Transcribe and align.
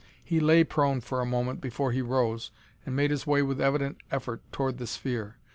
He 0.23 0.39
lay 0.39 0.63
prone 0.63 0.99
for 0.99 1.21
a 1.21 1.27
moment 1.27 1.61
before 1.61 1.91
he 1.91 2.01
rose 2.01 2.49
and 2.87 2.95
made 2.95 3.11
his 3.11 3.27
way 3.27 3.43
with 3.43 3.61
evident 3.61 3.97
effort 4.09 4.41
toward 4.51 4.79
the 4.79 4.87
sphere. 4.87 5.35